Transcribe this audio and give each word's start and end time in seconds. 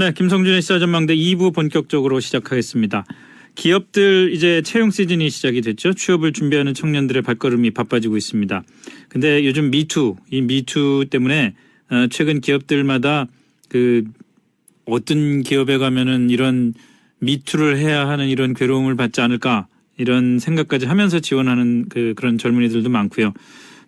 네, 0.00 0.12
김성준의 0.12 0.62
시사전망대 0.62 1.14
2부 1.14 1.52
본격적으로 1.52 2.20
시작하겠습니다. 2.20 3.04
기업들 3.54 4.32
이제 4.32 4.62
채용 4.62 4.90
시즌이 4.90 5.28
시작이 5.28 5.60
됐죠. 5.60 5.92
취업을 5.92 6.32
준비하는 6.32 6.72
청년들의 6.72 7.20
발걸음이 7.20 7.72
바빠지고 7.72 8.16
있습니다. 8.16 8.62
근데 9.10 9.44
요즘 9.44 9.70
미투, 9.70 10.16
이 10.30 10.40
미투 10.40 11.08
때문에 11.10 11.54
어, 11.90 12.06
최근 12.10 12.40
기업들마다 12.40 13.26
그 13.68 14.04
어떤 14.86 15.42
기업에 15.42 15.76
가면은 15.76 16.30
이런 16.30 16.72
미투를 17.18 17.76
해야 17.76 18.08
하는 18.08 18.26
이런 18.28 18.54
괴로움을 18.54 18.96
받지 18.96 19.20
않을까 19.20 19.66
이런 19.98 20.38
생각까지 20.38 20.86
하면서 20.86 21.20
지원하는 21.20 21.90
그 21.90 22.14
그런 22.16 22.38
젊은이들도 22.38 22.88
많고요. 22.88 23.34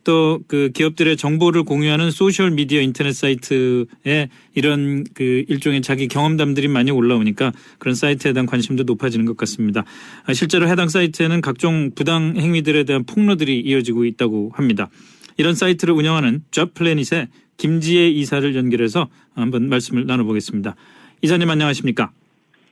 또 0.04 0.32
그 0.48 0.70
기업들의 0.72 1.16
정보를 1.16 1.62
공유하는 1.62 2.10
소셜 2.10 2.50
미디어 2.50 2.80
인터넷 2.80 3.12
사이트에 3.12 4.28
이런 4.54 5.04
그 5.14 5.44
일종의 5.48 5.82
자기 5.82 6.08
경험담들이 6.08 6.68
많이 6.68 6.90
올라오니까 6.90 7.52
그런 7.78 7.94
사이트에 7.94 8.32
대한 8.32 8.46
관심도 8.46 8.84
높아지는 8.84 9.24
것 9.26 9.36
같습니다. 9.36 9.84
아, 10.26 10.34
실제로 10.34 10.68
해당 10.68 10.88
사이트에는 10.88 11.40
각종 11.40 11.90
부당 11.94 12.34
행위들에 12.36 12.84
대한 12.84 13.04
폭로들이 13.04 13.60
이어지고 13.60 14.04
있다고 14.04 14.52
합니다. 14.54 14.90
이런 15.36 15.54
사이트를 15.54 15.94
운영하는 15.94 16.42
잡플래닛의 16.50 17.28
김지혜 17.56 18.08
이사를 18.10 18.54
연결해서 18.54 19.08
한번 19.34 19.68
말씀을 19.68 20.06
나눠보겠습니다. 20.06 20.74
이사님 21.22 21.48
안녕하십니까? 21.48 22.10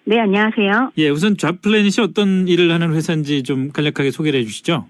네, 0.05 0.19
안녕하세요. 0.19 0.93
예, 0.99 1.09
우선 1.09 1.37
잡플래닛이 1.37 2.05
어떤 2.05 2.49
일을 2.49 2.73
하는 2.73 2.95
회사인지 2.95 3.43
좀 3.43 3.71
간략하게 3.71 4.11
소개를 4.11 4.41
해주시죠. 4.41 4.87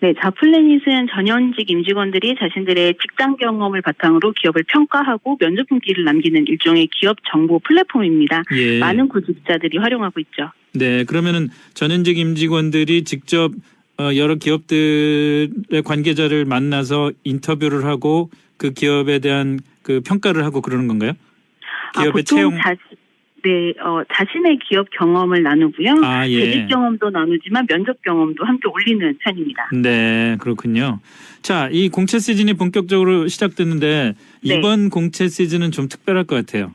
네, 0.00 0.14
자플래닛은 0.18 1.08
전현직 1.14 1.70
임직원들이 1.70 2.36
자신들의 2.38 2.94
직장 3.00 3.36
경험을 3.36 3.82
바탕으로 3.82 4.32
기업을 4.32 4.64
평가하고 4.66 5.36
면접 5.38 5.70
후기를 5.70 6.04
남기는 6.04 6.46
일종의 6.46 6.88
기업 6.88 7.18
정보 7.30 7.58
플랫폼입니다. 7.58 8.42
예. 8.56 8.78
많은 8.78 9.08
구직자들이 9.08 9.76
활용하고 9.76 10.20
있죠. 10.20 10.50
네, 10.72 11.04
그러면은 11.04 11.48
전현직 11.74 12.16
임직원들이 12.16 13.04
직접 13.04 13.52
어, 13.98 14.16
여러 14.16 14.36
기업들의 14.36 15.82
관계자를 15.84 16.46
만나서 16.46 17.12
인터뷰를 17.24 17.84
하고 17.84 18.30
그 18.56 18.72
기업에 18.72 19.18
대한 19.18 19.58
그 19.82 20.00
평가를 20.00 20.44
하고 20.44 20.62
그러는 20.62 20.88
건가요? 20.88 21.12
아, 21.94 22.02
기업의 22.02 22.22
보통 22.22 22.38
채용 22.38 22.56
자, 22.56 22.74
네, 23.42 23.72
어, 23.82 24.02
자신의 24.14 24.58
기업 24.68 24.88
경험을 24.90 25.42
나누고요. 25.42 26.00
아, 26.02 26.28
예. 26.28 26.40
재직 26.40 26.68
경험도 26.68 27.10
나누지만 27.10 27.66
면접 27.66 28.00
경험도 28.02 28.44
함께 28.44 28.68
올리는 28.68 29.16
편입니다. 29.18 29.70
네, 29.72 30.36
그렇군요. 30.40 31.00
자, 31.42 31.68
이 31.72 31.88
공채 31.88 32.18
시즌이 32.18 32.54
본격적으로 32.54 33.28
시작됐는데 33.28 34.14
네. 34.44 34.56
이번 34.58 34.90
공채 34.90 35.28
시즌은 35.28 35.70
좀 35.70 35.88
특별할 35.88 36.24
것 36.24 36.36
같아요. 36.36 36.72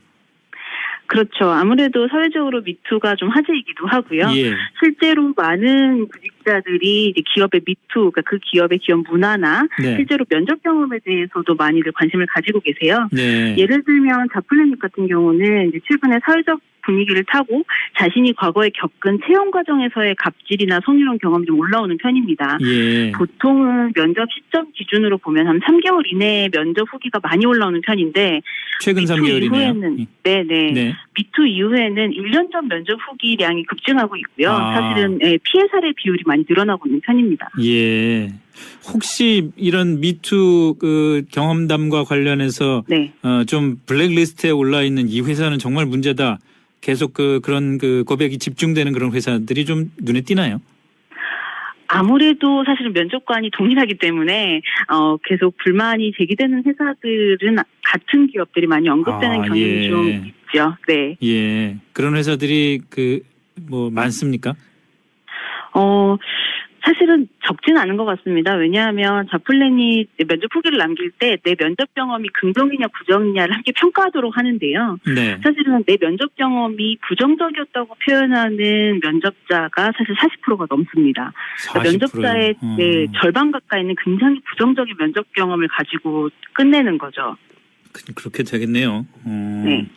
그렇죠. 1.07 1.45
아무래도 1.45 2.07
사회적으로 2.07 2.61
미투가 2.61 3.15
좀 3.15 3.29
화제이기도 3.29 3.87
하고요. 3.87 4.27
예. 4.35 4.53
실제로 4.79 5.33
많은 5.35 6.07
구직자들이 6.07 7.09
이제 7.09 7.21
기업의 7.33 7.61
미투, 7.65 8.11
그러니까 8.11 8.21
그 8.25 8.37
기업의 8.39 8.79
기업 8.79 9.03
문화나 9.09 9.67
네. 9.81 9.95
실제로 9.95 10.25
면접 10.25 10.61
경험에 10.63 10.99
대해서도 11.03 11.55
많이들 11.55 11.91
관심을 11.91 12.25
가지고 12.27 12.59
계세요. 12.59 13.07
네. 13.11 13.55
예를 13.57 13.83
들면 13.83 14.27
자플래닛 14.33 14.79
같은 14.79 15.07
경우는 15.07 15.69
이제 15.69 15.79
최근에 15.87 16.19
사회적 16.25 16.59
분위기를 16.85 17.23
타고 17.27 17.63
자신이 17.99 18.33
과거에 18.35 18.69
겪은 18.69 19.19
채용 19.27 19.51
과정에서의 19.51 20.15
갑질이나 20.15 20.79
성희롱 20.85 21.17
경험이 21.19 21.45
좀 21.45 21.59
올라오는 21.59 21.97
편입니다. 21.97 22.57
예. 22.61 23.11
보통은 23.11 23.93
면접 23.93 24.27
시점 24.31 24.71
기준으로 24.73 25.17
보면 25.17 25.47
한 25.47 25.59
3개월 25.59 26.03
이내에 26.11 26.49
면접 26.49 26.87
후기가 26.91 27.19
많이 27.21 27.45
올라오는 27.45 27.81
편인데 27.81 28.41
최근 28.81 29.01
미투 29.03 29.13
3개월이네요. 29.15 29.43
이후에는 29.45 30.07
네 30.23 30.43
네 30.43 30.71
네. 30.71 30.95
미투 31.17 31.47
이후에는 31.47 32.11
1년 32.11 32.51
전 32.51 32.67
면접 32.67 32.97
후기량이 33.07 33.63
급증하고 33.65 34.15
있고요. 34.17 34.51
아. 34.51 34.73
사실은 34.73 35.19
예, 35.23 35.37
피해 35.43 35.63
사례 35.71 35.91
비율이 35.93 36.23
많이 36.25 36.43
늘어나고 36.47 36.87
있는 36.87 37.01
편입니다. 37.01 37.49
예. 37.63 38.29
혹시 38.93 39.51
이런 39.57 39.99
미투 39.99 40.75
그 40.79 41.23
경험담과 41.31 42.03
관련해서 42.03 42.83
네. 42.87 43.13
어, 43.23 43.43
좀 43.45 43.77
블랙리스트에 43.85 44.51
올라 44.51 44.83
있는 44.83 45.09
이 45.09 45.21
회사는 45.21 45.59
정말 45.59 45.85
문제다. 45.85 46.39
계속 46.85 47.13
그 47.13 47.39
그런 47.43 47.77
그 47.77 48.03
고백이 48.05 48.37
집중되는 48.37 48.93
그런 48.93 49.11
회사들이 49.11 49.65
좀 49.65 49.91
눈에 49.99 50.21
띄나요? 50.21 50.61
아무래도 51.87 52.63
사실은 52.65 52.93
면접관이 52.93 53.51
동일하기 53.51 53.97
때문에 53.97 54.61
어, 54.91 55.17
계속 55.17 55.55
불만이 55.63 56.13
제기되는 56.17 56.63
회사들은 56.65 57.57
같은 57.83 58.27
기업들이 58.27 58.67
많이 58.67 58.89
언급되는 58.89 59.39
아, 59.39 59.41
경향이 59.43 59.61
예. 59.61 59.89
좀 59.89 60.09
있죠. 60.09 60.77
네. 60.87 61.17
예. 61.23 61.77
그런 61.93 62.15
회사들이 62.15 62.81
그 62.89 63.21
뭐 63.61 63.89
많습니까? 63.89 64.55
어, 65.73 66.17
적진 67.75 67.77
않은 67.77 67.97
것 67.97 68.05
같습니다. 68.05 68.55
왜냐하면 68.55 69.27
자플랜이 69.29 70.07
면접 70.27 70.47
후기를 70.53 70.77
남길 70.77 71.11
때 71.11 71.37
내 71.43 71.55
면접 71.55 71.93
경험이 71.93 72.29
긍정이냐 72.29 72.87
부정이냐를 72.87 73.53
함께 73.55 73.71
평가하도록 73.73 74.35
하는데요. 74.37 74.97
네. 75.13 75.37
사실은 75.43 75.83
내 75.85 75.97
면접 75.97 76.33
경험이 76.35 76.97
부정적이었다고 77.07 77.95
표현하는 78.05 78.99
면접자가 79.03 79.91
사실 79.97 80.15
40%가 80.15 80.65
넘습니다. 80.69 81.33
40%요. 81.67 81.83
면접자의 81.91 82.55
어. 82.61 82.75
네, 82.79 83.05
절반 83.21 83.51
가까이는 83.51 83.95
굉장히 84.03 84.39
부정적인 84.49 84.95
면접 84.97 85.25
경험을 85.33 85.67
가지고 85.67 86.29
끝내는 86.53 86.97
거죠. 86.97 87.35
그- 87.91 88.13
그렇게 88.15 88.43
되겠네요. 88.43 89.05
어. 89.25 89.63
네. 89.65 89.87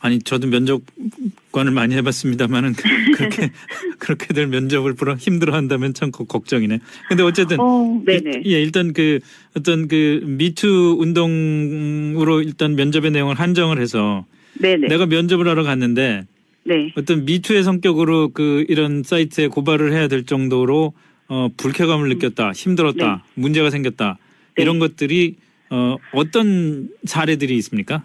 아니 0.00 0.20
저도 0.20 0.46
면접관을 0.48 1.72
많이 1.72 1.94
해봤습니다만은 1.96 2.74
그렇게 3.16 3.50
그렇게들 3.98 4.46
면접을 4.46 4.94
보러 4.94 5.14
힘들어한다면 5.16 5.92
참 5.94 6.10
거- 6.10 6.24
걱정이네. 6.24 6.78
근데 7.08 7.22
어쨌든 7.22 7.58
어, 7.60 8.00
네네. 8.06 8.42
일, 8.44 8.52
예, 8.52 8.62
일단 8.62 8.92
그 8.92 9.18
어떤 9.56 9.88
그 9.88 10.20
미투 10.24 10.96
운동으로 11.00 12.42
일단 12.42 12.76
면접의 12.76 13.10
내용을 13.10 13.34
한정을 13.34 13.80
해서 13.80 14.24
네네. 14.60 14.88
내가 14.88 15.06
면접을 15.06 15.48
하러 15.48 15.62
갔는데 15.64 16.24
네. 16.64 16.92
어떤 16.96 17.24
미투의 17.24 17.64
성격으로 17.64 18.30
그 18.30 18.64
이런 18.68 19.02
사이트에 19.02 19.48
고발을 19.48 19.92
해야 19.92 20.06
될 20.08 20.24
정도로 20.26 20.92
어 21.30 21.48
불쾌감을 21.56 22.08
느꼈다, 22.08 22.52
힘들었다, 22.52 23.24
문제가 23.34 23.70
생겼다 23.70 24.18
네. 24.56 24.62
이런 24.62 24.78
것들이 24.78 25.36
어 25.70 25.96
어떤 26.12 26.88
사례들이 27.04 27.56
있습니까? 27.58 28.02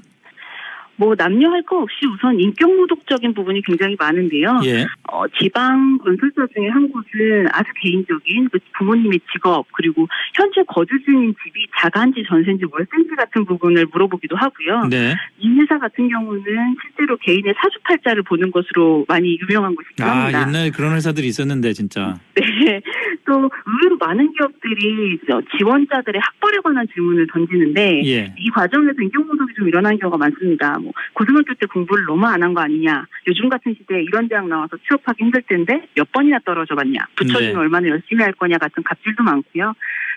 뭐 0.95 1.15
남녀 1.15 1.49
할 1.49 1.63
거 1.63 1.77
없이 1.81 2.05
우선 2.05 2.39
인격 2.39 2.69
모독적인 2.75 3.33
부분이 3.33 3.61
굉장히 3.61 3.95
많은데요. 3.97 4.59
예, 4.65 4.85
어, 5.11 5.23
지방 5.39 5.97
건설사 5.99 6.45
중에 6.53 6.67
한 6.67 6.89
곳은 6.89 7.47
아주 7.53 7.69
개인적인 7.81 8.49
그 8.51 8.59
부모님의 8.77 9.21
직업 9.31 9.65
그리고 9.71 10.07
현재 10.35 10.61
거주 10.67 10.93
중인 11.05 11.33
집이 11.43 11.67
자가인지 11.79 12.23
전세인지 12.27 12.65
월세인지 12.69 13.15
같은 13.15 13.45
부분을 13.45 13.85
물어보기도 13.93 14.35
하고요. 14.35 14.87
네. 14.89 15.15
이 15.39 15.49
회사 15.59 15.79
같은 15.79 16.09
경우는 16.09 16.43
실제로 16.81 17.15
개인의 17.17 17.53
사주팔자를 17.57 18.23
보는 18.23 18.51
것으로 18.51 19.05
많이 19.07 19.37
유명한 19.39 19.73
곳이기도 19.75 20.03
아 20.03 20.25
합니다. 20.25 20.41
옛날에 20.47 20.69
그런 20.71 20.95
회사들이 20.95 21.27
있었는데 21.27 21.71
진짜. 21.73 22.19
네. 22.35 22.81
또 23.25 23.49
의외로 23.65 23.95
많은 23.97 24.33
기업들이 24.33 25.17
저 25.29 25.41
지원자들의 25.57 26.19
학벌에 26.21 26.57
관한 26.63 26.85
질문을 26.93 27.27
던지는데 27.31 28.01
예. 28.05 28.33
이 28.37 28.49
과정에서 28.49 29.01
인격 29.01 29.25
모독이 29.25 29.53
좀 29.55 29.67
일어나는 29.69 29.97
경우가 29.99 30.17
많습니다. 30.17 30.77
뭐 30.83 30.91
고등학교 31.13 31.53
때 31.55 31.65
공부를 31.65 32.05
너무 32.05 32.25
안 32.27 32.41
한 32.43 32.53
거 32.53 32.61
아니냐. 32.61 33.05
요즘 33.27 33.49
같은 33.49 33.73
시대에 33.77 34.03
이런 34.03 34.27
대학 34.27 34.47
나와서 34.47 34.77
취업하기 34.87 35.23
힘들 35.23 35.41
텐데 35.43 35.87
몇 35.95 36.11
번이나 36.11 36.39
떨어져 36.45 36.75
봤냐. 36.75 36.99
붙여주면 37.15 37.53
네. 37.53 37.59
얼마나 37.59 37.87
열심히 37.87 38.23
할 38.23 38.33
거냐 38.33 38.57
같은 38.57 38.83
갑질도 38.83 39.23
많고요. 39.23 39.73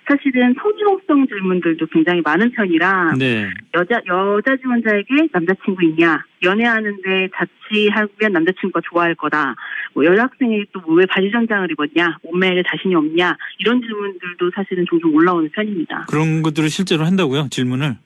사실은 0.09 0.55
성희롱성 0.63 1.27
질문들도 1.27 1.87
굉장히 1.87 2.21
많은 2.25 2.51
편이라 2.53 3.15
네. 3.19 3.51
여자 3.75 4.01
여자 4.07 4.57
지원자에게 4.57 5.29
남자친구 5.33 5.83
있냐 5.85 6.23
연애하는데 6.45 7.29
자취하면 7.35 8.33
남자친구가 8.33 8.83
좋아할 8.89 9.17
거다 9.17 9.57
뭐 9.95 10.05
여학생이 10.05 10.67
또왜 10.73 11.07
바지 11.07 11.31
정장을 11.33 11.69
입었냐 11.73 12.19
몸매에 12.23 12.63
자신이 12.71 12.95
없냐 12.95 13.37
이런 13.59 13.81
질문들도 13.83 14.51
사실은 14.55 14.85
종종 14.89 15.13
올라오는 15.13 15.51
편입니다. 15.51 16.07
그런 16.09 16.43
것들을 16.43 16.69
실제로 16.71 17.05
한다고요? 17.05 17.49
질문을. 17.51 17.97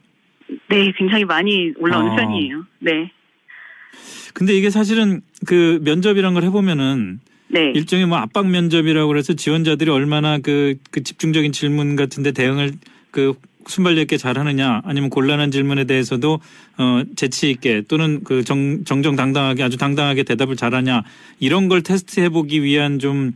네, 0.68 0.92
굉장히 0.96 1.24
많이 1.24 1.72
올라오는 1.78 2.12
아. 2.12 2.16
편이에요. 2.16 2.64
네, 2.80 3.10
근데 4.34 4.54
이게 4.54 4.70
사실은 4.70 5.20
그 5.46 5.80
면접이란 5.82 6.34
걸 6.34 6.44
해보면은 6.44 7.20
네, 7.48 7.72
일종의 7.74 8.06
뭐 8.06 8.18
압박 8.18 8.48
면접이라고 8.48 9.08
그래서 9.08 9.32
지원자들이 9.34 9.90
얼마나 9.90 10.38
그, 10.38 10.76
그 10.90 11.02
집중적인 11.02 11.52
질문 11.52 11.96
같은데 11.96 12.32
대응을 12.32 12.72
그 13.10 13.34
순발력 13.66 14.02
있게 14.02 14.16
잘하느냐 14.16 14.82
아니면 14.84 15.10
곤란한 15.10 15.50
질문에 15.50 15.84
대해서도 15.84 16.40
어 16.78 17.02
재치 17.16 17.50
있게 17.50 17.82
또는 17.88 18.22
그 18.24 18.42
정, 18.44 18.84
정정당당하게 18.84 19.62
아주 19.62 19.76
당당하게 19.76 20.22
대답을 20.22 20.56
잘하냐 20.56 21.02
이런 21.40 21.68
걸 21.68 21.82
테스트해 21.82 22.30
보기 22.30 22.62
위한 22.62 22.98
좀 22.98 23.32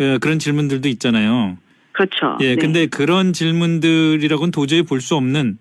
어, 0.00 0.18
그런 0.20 0.38
질문들도 0.38 0.88
있잖아요. 0.88 1.56
그렇죠. 1.92 2.36
예, 2.40 2.50
네. 2.50 2.56
근데 2.56 2.86
그런 2.86 3.32
질문들이라고는 3.32 4.50
도저히 4.50 4.82
볼 4.82 5.00
수 5.00 5.14
없는 5.14 5.58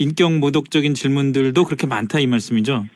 인격 0.00 0.38
모독적인 0.38 0.94
질문들도 0.94 1.62
그렇게 1.64 1.86
많다 1.86 2.18
이 2.20 2.26
말씀이죠? 2.26 2.86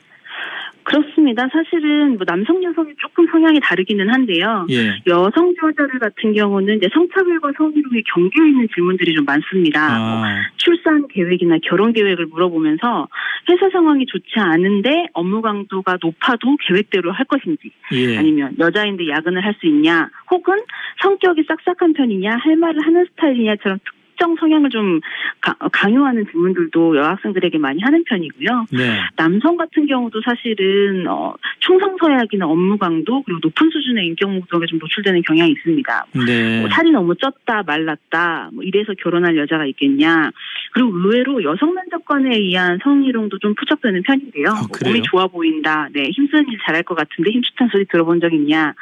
그렇습니다. 0.84 1.48
사실은 1.50 2.16
뭐 2.18 2.26
남성 2.26 2.62
여성이 2.62 2.92
조금 2.98 3.26
성향이 3.28 3.58
다르기는 3.60 4.06
한데요. 4.12 4.66
예. 4.70 4.94
여성 5.06 5.54
지원자들 5.54 5.98
같은 5.98 6.34
경우는 6.34 6.76
이제 6.76 6.88
성차별과 6.92 7.52
성희롱에 7.56 8.02
경계에 8.14 8.48
있는 8.48 8.68
질문들이 8.74 9.14
좀 9.14 9.24
많습니다. 9.24 9.80
아. 9.80 9.98
뭐 9.98 10.26
출산 10.58 11.08
계획이나 11.08 11.56
결혼 11.62 11.94
계획을 11.94 12.26
물어보면서 12.26 13.08
회사 13.48 13.70
상황이 13.70 14.04
좋지 14.04 14.34
않은데 14.36 15.06
업무 15.14 15.40
강도가 15.40 15.96
높아도 16.02 16.56
계획대로 16.68 17.12
할 17.12 17.24
것인지 17.26 17.70
예. 17.92 18.18
아니면 18.18 18.54
여자인데 18.58 19.08
야근을 19.08 19.42
할 19.42 19.54
수 19.60 19.66
있냐 19.66 20.10
혹은 20.30 20.58
성격이 21.00 21.44
싹싹한 21.48 21.92
편이냐 21.94 22.36
할 22.36 22.56
말을 22.56 22.84
하는 22.84 23.06
스타일이냐처럼 23.10 23.78
특정 24.14 24.36
성향을 24.36 24.70
좀 24.70 25.00
가- 25.40 25.54
강요하는 25.72 26.24
질문들도 26.30 26.96
여학생들에게 26.96 27.58
많이 27.58 27.80
하는 27.82 28.04
편이고요. 28.04 28.66
네. 28.72 29.00
남성 29.16 29.56
같은 29.56 29.86
경우도 29.86 30.20
사실은 30.24 31.06
어, 31.08 31.34
충성 31.60 31.96
서약이나 32.00 32.46
업무 32.46 32.78
강도 32.78 33.22
그리고 33.22 33.40
높은 33.42 33.70
수준의 33.70 34.06
인격 34.06 34.30
모독에 34.32 34.66
좀 34.66 34.78
노출되는 34.78 35.22
경향이 35.22 35.52
있습니다. 35.52 36.06
네. 36.26 36.60
뭐 36.60 36.70
살이 36.70 36.90
너무 36.90 37.14
쪘다 37.14 37.66
말랐다 37.66 38.50
뭐 38.52 38.62
이래서 38.62 38.92
결혼할 39.02 39.36
여자가 39.36 39.66
있겠냐 39.66 40.30
그리고 40.72 40.90
의외로 40.96 41.42
여성 41.42 41.74
면접관에 41.74 42.36
의한 42.36 42.78
성희롱도 42.82 43.38
좀 43.38 43.54
포착되는 43.54 44.02
편인데요 44.02 44.48
아, 44.48 44.54
뭐 44.60 44.68
그래요? 44.72 44.92
몸이 44.92 45.02
좋아 45.02 45.26
보인다 45.26 45.88
네 45.92 46.10
힘쓰는 46.10 46.48
일 46.48 46.58
잘할 46.64 46.82
것 46.82 46.94
같은데 46.94 47.30
힘주탄 47.30 47.68
소리 47.70 47.84
들어본 47.86 48.20
적 48.20 48.32
있냐 48.32 48.74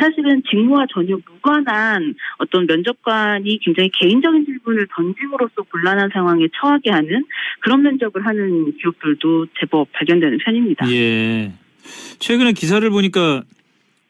사실은 0.00 0.42
직무와 0.48 0.86
전혀 0.92 1.16
무관한 1.16 2.14
어떤 2.38 2.66
면접관이 2.66 3.58
굉장히 3.62 3.90
개인적인 3.90 4.44
질문 4.44 4.73
을 4.76 4.86
던짐으로써 4.94 5.62
곤란한 5.70 6.10
상황에 6.12 6.48
처하게 6.60 6.90
하는 6.90 7.24
그런 7.60 7.82
면접을 7.82 8.26
하는 8.26 8.76
기업들도 8.76 9.46
제법 9.60 9.90
발견되는 9.92 10.38
편입니다. 10.44 10.90
예. 10.90 11.52
최근에 12.18 12.52
기사를 12.52 12.88
보니까 12.90 13.42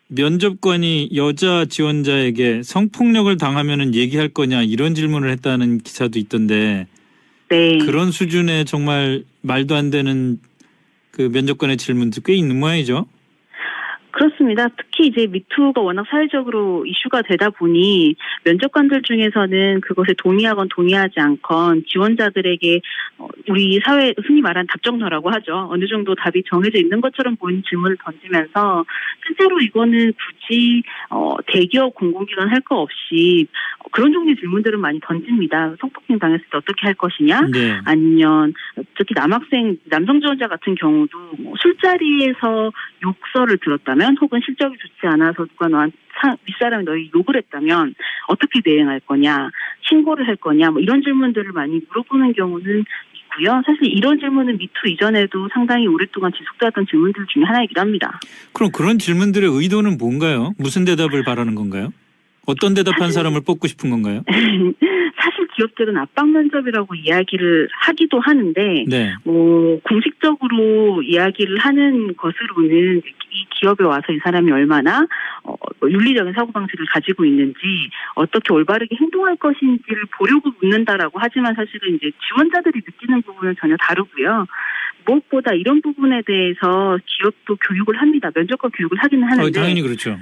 면접관이 0.09 1.11
여자 1.15 1.65
지원자에게 1.65 2.63
성폭력을 2.63 3.37
당하면은 3.37 3.95
얘기할 3.95 4.29
거냐 4.29 4.63
이런 4.63 4.95
질문을 4.95 5.31
했다는 5.31 5.79
기사도 5.79 6.19
있던데 6.19 6.87
네. 7.49 7.79
그런 7.79 8.11
수준의 8.11 8.65
정말 8.65 9.25
말도 9.43 9.75
안 9.75 9.91
되는 9.91 10.39
그 11.11 11.23
면접관의 11.33 11.77
질문도 11.77 12.23
꽤 12.23 12.35
있는 12.35 12.59
모양이죠. 12.59 13.07
그렇습니다. 14.15 14.69
특히 14.77 15.09
이제 15.09 15.27
미투가 15.27 15.81
워낙 15.81 16.07
사회적으로 16.09 16.87
이슈가 16.87 17.23
되다 17.23 17.51
보니 17.51 18.15
면접관들 18.45 19.03
중에서는 19.03 19.81
그것에 19.81 20.15
동의하건 20.19 20.69
동의하지 20.71 21.19
않건 21.19 21.85
지원자들에게 21.89 22.81
어, 23.19 23.27
우리 23.49 23.81
사회 23.85 24.15
흔히 24.25 24.41
말하는 24.41 24.69
답정너라고 24.69 25.31
하죠. 25.31 25.67
어느 25.69 25.87
정도 25.89 26.15
답이 26.15 26.45
정해져 26.49 26.79
있는 26.79 27.01
것처럼 27.01 27.35
보이는 27.37 27.63
질문을 27.69 27.97
던지면서 28.05 28.85
실제로 29.27 29.59
이거는 29.61 30.13
굳이 30.13 30.83
어, 31.11 31.37
대기업 31.47 31.95
공공기관 31.95 32.49
할 32.49 32.61
거 32.65 32.81
없이 32.81 33.47
어, 33.81 33.89
그런 33.91 34.13
종류의 34.13 34.37
질문들을 34.37 34.79
많이 34.79 35.01
던집니다. 35.01 35.75
성폭행 35.81 36.19
당했을 36.19 36.45
때 36.51 36.57
어떻게 36.57 36.87
할 36.87 36.95
것이냐? 36.95 37.43
네. 37.53 37.79
아니면 37.85 38.55
특히 38.97 39.13
남학생 39.15 39.77
남성 39.85 40.21
지원자 40.21 40.47
같은 40.47 40.75
경우도 40.77 41.19
뭐 41.41 41.55
술자리에서 41.61 42.73
욕설을 43.03 43.59
들었다면 43.59 44.04
혹은 44.21 44.41
실적이 44.45 44.77
좋지 44.79 45.07
않아서 45.07 45.45
누가 45.47 45.69
너한테 45.69 45.97
사- 46.21 46.37
윗사람이 46.47 46.85
너희 46.85 47.11
욕을 47.15 47.37
했다면 47.37 47.95
어떻게 48.29 48.61
대응할 48.61 49.01
거냐 49.01 49.51
신고를 49.89 50.27
할 50.27 50.37
거냐 50.37 50.71
뭐 50.71 50.81
이런 50.81 51.03
질문들을 51.03 51.53
많이 51.53 51.81
물어보는 51.89 52.33
경우는 52.35 52.85
있고요. 53.15 53.63
사실 53.67 53.85
이런 53.85 54.19
질문은 54.19 54.59
미투 54.59 54.73
이전에도 54.87 55.49
상당히 55.53 55.87
오랫동안 55.87 56.31
지속되었던 56.33 56.87
질문들 56.89 57.27
중에 57.33 57.43
하나이기도 57.45 57.81
합니다. 57.81 58.21
그럼 58.53 58.71
그런 58.73 58.99
질문들의 58.99 59.51
의도는 59.53 59.99
뭔가요? 59.99 60.53
무슨 60.59 60.85
대답을 60.85 61.25
바라는 61.25 61.55
건가요? 61.55 61.91
어떤 62.47 62.75
대답한 62.75 63.11
사람을 63.11 63.41
뽑고 63.47 63.67
싶은 63.67 63.91
건가요? 63.91 64.23
기업들은 65.57 65.97
압박 65.97 66.29
면접이라고 66.31 66.95
이야기를 66.95 67.69
하기도 67.73 68.21
하는데 68.21 68.85
네. 68.89 69.15
뭐 69.25 69.81
공식적으로 69.81 71.03
이야기를 71.03 71.59
하는 71.59 72.15
것으로는 72.17 73.03
이 73.35 73.47
기업에 73.59 73.85
와서 73.85 74.13
이 74.13 74.19
사람이 74.23 74.51
얼마나 74.53 75.07
어, 75.43 75.55
뭐 75.81 75.91
윤리적인 75.91 76.33
사고 76.35 76.53
방식을 76.53 76.87
가지고 76.87 77.25
있는지 77.25 77.59
어떻게 78.15 78.53
올바르게 78.53 78.97
행동할 78.97 79.37
것인지를 79.37 80.05
보려고 80.17 80.51
묻는다라고 80.61 81.19
하지만 81.21 81.55
사실은 81.55 81.97
이제 81.97 82.11
지원자들이 82.29 82.81
느끼는 82.87 83.23
부분은 83.23 83.57
전혀 83.61 83.77
다르고요. 83.77 84.47
무엇보다 85.07 85.53
이런 85.53 85.83
부분에 85.83 86.23
대해서 86.27 86.99
기업도 87.05 87.57
교육을 87.57 88.01
합니다. 88.01 88.31
면접과 88.35 88.69
교육을 88.69 88.99
하기는 88.99 89.25
어, 89.25 89.27
하는데 89.27 89.51
당연히 89.61 89.83
그렇죠. 89.83 90.19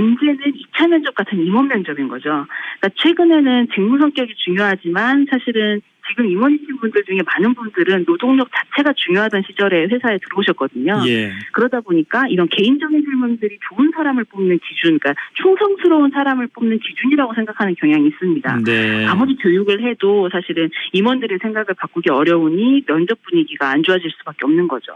문제는 0.00 0.38
2차 0.38 0.88
면접 0.88 1.14
같은 1.14 1.38
임원 1.38 1.68
면접인 1.68 2.08
거죠. 2.08 2.46
그러니까 2.80 2.88
최근에는 2.96 3.68
직무 3.74 3.98
성격이 3.98 4.34
중요하지만 4.36 5.26
사실은 5.30 5.80
지금 6.08 6.26
임원이신 6.26 6.78
분들 6.80 7.04
중에 7.04 7.18
많은 7.24 7.54
분들은 7.54 8.04
노동력 8.04 8.48
자체가 8.52 8.92
중요하던 8.96 9.42
시절에 9.46 9.86
회사에 9.86 10.18
들어오셨거든요. 10.18 11.02
예. 11.06 11.32
그러다 11.52 11.80
보니까 11.80 12.26
이런 12.28 12.48
개인적인 12.48 13.02
질문들이 13.02 13.58
좋은 13.68 13.92
사람을 13.94 14.24
뽑는 14.24 14.58
기준, 14.58 14.98
그러니까 14.98 15.14
충성스러운 15.34 16.10
사람을 16.10 16.48
뽑는 16.48 16.80
기준이라고 16.80 17.34
생각하는 17.34 17.74
경향이 17.76 18.08
있습니다. 18.08 18.56
네. 18.64 19.06
아무리 19.06 19.36
교육을 19.36 19.82
해도 19.82 20.28
사실은 20.32 20.70
임원들의 20.92 21.38
생각을 21.40 21.66
바꾸기 21.76 22.10
어려우니 22.10 22.86
면접 22.86 23.18
분위기가 23.22 23.70
안 23.70 23.82
좋아질 23.82 24.10
수밖에 24.18 24.38
없는 24.42 24.66
거죠. 24.66 24.92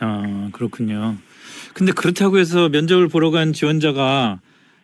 아, 0.00 0.48
그렇군요. 0.52 1.14
근데 1.74 1.92
그렇다고 1.92 2.38
해서 2.38 2.68
면접을 2.68 3.08
보러 3.08 3.30
간 3.30 3.52
지원자가 3.52 4.40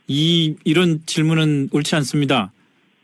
이 0.09 0.57
이런 0.65 1.01
질문은 1.07 1.69
옳지 1.73 1.95
않습니다. 1.97 2.53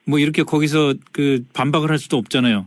뭐 0.06 0.19
이렇게 0.19 0.43
거기서 0.43 0.94
그 1.12 1.44
반박을 1.55 1.91
할 1.91 1.99
수도 1.99 2.17
없잖아요. 2.17 2.67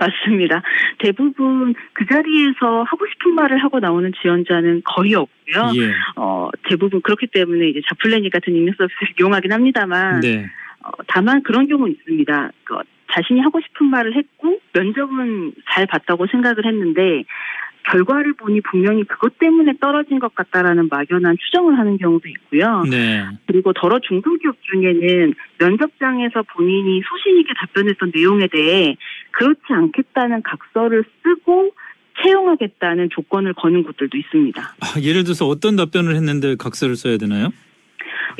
맞습니다. 0.00 0.62
대부분 0.98 1.74
그 1.92 2.06
자리에서 2.06 2.82
하고 2.84 3.06
싶은 3.06 3.34
말을 3.34 3.62
하고 3.62 3.80
나오는 3.80 4.10
지원자는 4.20 4.82
거의 4.84 5.14
없고요. 5.14 5.72
예. 5.76 5.92
어, 6.16 6.48
대부분 6.68 7.02
그렇기 7.02 7.26
때문에 7.26 7.68
이제 7.68 7.80
자플래니 7.88 8.30
같은 8.30 8.54
익명 8.54 8.74
서비스를 8.78 9.14
이용하긴 9.20 9.52
합니다만, 9.52 10.20
네. 10.20 10.46
어, 10.82 10.90
다만 11.06 11.42
그런 11.42 11.68
경우는 11.68 11.92
있습니다. 11.92 12.50
그, 12.64 12.78
자신이 13.12 13.40
하고 13.40 13.60
싶은 13.60 13.88
말을 13.88 14.16
했고, 14.16 14.58
면접은 14.72 15.52
잘 15.70 15.86
봤다고 15.86 16.26
생각을 16.28 16.64
했는데, 16.64 17.24
결과를 17.90 18.34
보니 18.34 18.60
분명히 18.60 19.04
그것 19.04 19.38
때문에 19.38 19.74
떨어진 19.80 20.18
것 20.18 20.34
같다라는 20.34 20.88
막연한 20.90 21.36
추정을 21.38 21.78
하는 21.78 21.98
경우도 21.98 22.28
있고요. 22.28 22.84
네. 22.90 23.24
그리고 23.46 23.72
더러 23.72 23.98
중소기업 24.00 24.56
중에는 24.62 25.34
면접장에서 25.58 26.42
본인이 26.54 27.00
소신 27.02 27.40
있게 27.40 27.52
답변했던 27.58 28.12
내용에 28.14 28.46
대해 28.48 28.96
그렇지 29.32 29.60
않겠다는 29.68 30.42
각서를 30.42 31.04
쓰고 31.22 31.72
채용하겠다는 32.22 33.08
조건을 33.10 33.54
거는 33.54 33.82
곳들도 33.82 34.16
있습니다. 34.16 34.60
아, 34.62 35.00
예를 35.00 35.24
들어서 35.24 35.46
어떤 35.46 35.76
답변을 35.76 36.14
했는데 36.16 36.54
각서를 36.56 36.96
써야 36.96 37.16
되나요? 37.16 37.48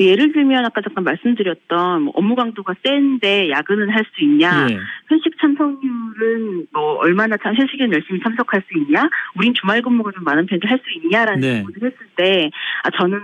예를 0.05 0.31
들면 0.33 0.65
아까 0.65 0.81
잠깐 0.81 1.03
말씀드렸던 1.03 2.03
뭐 2.03 2.13
업무 2.15 2.35
강도가 2.35 2.73
센데 2.83 3.49
야근은 3.49 3.89
할 3.89 4.03
수 4.13 4.23
있냐, 4.23 4.67
예. 4.69 4.77
회식 5.11 5.39
참석률은 5.39 6.67
뭐 6.73 6.95
얼마나 6.95 7.37
참 7.37 7.55
회식에 7.55 7.89
열심히 7.91 8.19
참석할 8.21 8.63
수 8.67 8.77
있냐, 8.77 9.09
우린 9.37 9.53
주말 9.53 9.81
근무가 9.81 10.11
좀 10.11 10.23
많은 10.23 10.45
편인데 10.45 10.67
할 10.67 10.79
수 10.79 10.85
있냐라는 10.97 11.41
네. 11.41 11.53
질문을 11.55 11.75
했을 11.83 11.97
때, 12.15 12.49
아 12.83 12.89
저는 12.91 13.19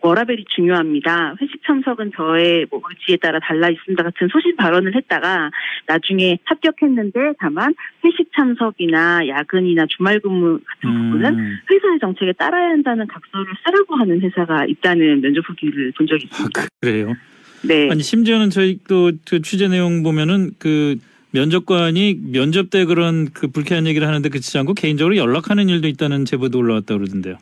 워라벨이 0.00 0.44
중요합니다. 0.54 1.36
회식 1.40 1.62
참석은 1.66 2.12
저의 2.16 2.66
뭐 2.70 2.80
의지에 2.88 3.16
따라 3.16 3.38
달라 3.40 3.68
있습니다 3.70 4.02
같은 4.02 4.28
소신 4.28 4.54
발언을 4.56 4.94
했다가 4.94 5.50
나중에 5.86 6.38
합격했는데 6.44 7.34
다만 7.38 7.74
회식 8.04 8.30
참석이나 8.36 9.26
야근이나 9.26 9.86
주말 9.96 10.20
근무 10.20 10.58
같은 10.64 11.10
부분은 11.10 11.38
음. 11.38 11.58
회사의 11.70 11.98
정책에 12.00 12.32
따라야 12.32 12.70
한다는 12.70 13.06
각서를 13.06 13.46
쓰라고 13.64 13.96
하는 13.96 14.20
회사가 14.20 14.66
있다는 14.66 15.20
면접 15.20 15.48
후기를 15.48 15.92
본 15.96 16.06
적이 16.06 16.24
아, 16.24 16.26
있습니다. 16.30 16.66
그래요. 16.80 17.14
네. 17.62 17.88
아니 17.90 18.02
심지어는 18.02 18.50
저희 18.50 18.78
또 18.86 19.10
그 19.36 19.42
취재 19.42 19.68
내용 19.68 20.02
보면은 20.02 20.52
그 20.58 20.96
면접관이 21.32 22.20
면접 22.32 22.70
때 22.70 22.86
그런 22.86 23.28
그 23.32 23.48
불쾌한 23.48 23.86
얘기를 23.86 24.06
하는데 24.08 24.26
그치지 24.28 24.56
않고 24.58 24.72
개인적으로 24.74 25.16
연락하는 25.16 25.68
일도 25.68 25.88
있다는 25.88 26.24
제보도 26.24 26.58
올라왔다 26.58 26.96
그러던데요. 26.96 27.36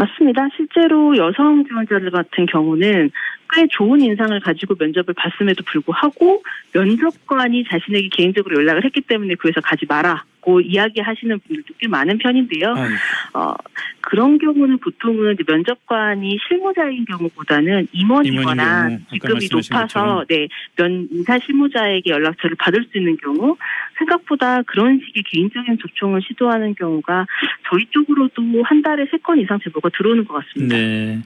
맞습니다. 0.00 0.48
실제로 0.56 1.14
여성 1.16 1.62
지원자들 1.66 2.10
같은 2.10 2.46
경우는 2.46 3.10
꽤 3.54 3.66
좋은 3.70 4.00
인상을 4.00 4.38
가지고 4.40 4.74
면접을 4.78 5.14
봤음에도 5.14 5.62
불구하고 5.64 6.42
면접관이 6.72 7.64
자신에게 7.64 8.08
개인적으로 8.10 8.56
연락을 8.56 8.84
했기 8.84 9.00
때문에 9.00 9.34
그 9.36 9.48
회사 9.48 9.60
가지 9.60 9.86
마라 9.88 10.24
받고 10.40 10.60
이야기하시는 10.62 11.38
분들도 11.40 11.74
꽤 11.78 11.88
많은 11.88 12.18
편인데요. 12.18 12.74
아유, 12.74 12.88
어, 13.34 13.54
그런 14.00 14.38
경우는 14.38 14.78
보통은 14.78 15.36
면접관이 15.46 16.38
실무자인 16.48 17.04
경우보다는 17.04 17.88
임원이거나 17.92 18.62
아까 18.62 18.88
직급이 19.12 19.32
말씀하신 19.34 19.50
높아서 19.74 19.86
것처럼. 19.86 20.24
네, 20.28 20.48
면 20.76 21.08
인사 21.10 21.38
실무자에게 21.38 22.10
연락처를 22.10 22.56
받을 22.58 22.84
수 22.90 22.98
있는 22.98 23.16
경우 23.18 23.56
생각보다 23.98 24.62
그런 24.62 25.00
식의 25.04 25.22
개인적인 25.30 25.78
접촉을 25.80 26.20
시도하는 26.22 26.74
경우가 26.74 27.26
저희 27.68 27.86
쪽으로도 27.90 28.42
한 28.64 28.82
달에 28.82 29.06
세 29.10 29.20
건 29.22 29.38
이상 29.38 29.58
제보가 29.62 29.90
들어오는 29.90 30.24
것 30.24 30.34
같습니다. 30.34 30.74
네. 30.74 31.20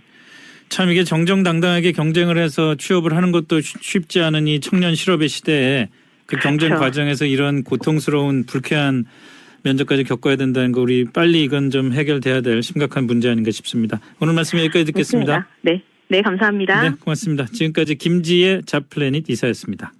참 0.69 0.91
이게 0.91 1.05
정정당당하게 1.05 1.93
경쟁을 1.93 2.39
해서 2.39 2.75
취업을 2.75 3.15
하는 3.17 3.33
것도 3.33 3.61
쉽- 3.61 3.83
쉽지 3.83 4.21
않은 4.21 4.47
이 4.49 4.61
청년 4.61 4.95
실업의 4.95 5.29
시대에 5.29 5.89
그 6.27 6.37
경쟁 6.37 6.71
그렇죠. 6.71 6.81
과정에서 6.85 7.27
이런 7.27 7.63
고통스러운 7.65 8.45
불쾌한 8.45 9.05
면접까지 9.63 10.05
겪어야 10.05 10.37
된다는 10.37 10.73
거 10.73 10.81
우리 10.81 11.05
빨리 11.05 11.43
이건 11.45 11.71
좀 11.71 11.93
해결돼야 11.93 12.41
될 12.41 12.63
심각한 12.63 13.07
문제 13.07 13.29
아닌가 13.31 13.51
싶습니다. 13.51 14.01
오늘 14.21 14.35
말씀 14.35 14.59
여기까지 14.59 14.85
듣겠습니다. 14.87 15.33
맞습니다. 15.33 15.57
네, 15.63 15.83
네 16.09 16.23
감사합니다. 16.23 16.83
네, 16.83 16.97
고맙습니다. 17.01 17.47
지금까지 17.47 17.95
김지혜 17.97 18.61
잡플래닛 18.67 19.29
이사였습니다. 19.31 19.93